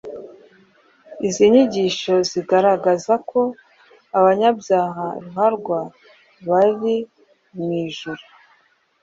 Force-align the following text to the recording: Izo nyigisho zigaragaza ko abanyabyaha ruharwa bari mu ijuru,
Izo 1.27 1.43
nyigisho 1.51 2.13
zigaragaza 2.29 3.13
ko 3.29 3.39
abanyabyaha 4.17 5.05
ruharwa 5.23 5.79
bari 6.47 6.95
mu 7.55 7.69
ijuru, 7.85 8.23